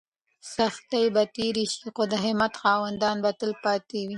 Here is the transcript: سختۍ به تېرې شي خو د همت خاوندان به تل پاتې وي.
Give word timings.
سختۍ 0.55 1.05
به 1.15 1.23
تېرې 1.35 1.65
شي 1.73 1.87
خو 1.95 2.03
د 2.11 2.13
همت 2.23 2.53
خاوندان 2.61 3.17
به 3.23 3.31
تل 3.39 3.51
پاتې 3.63 3.99
وي. 4.05 4.09